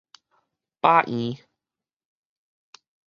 [0.81, 1.37] 飽圓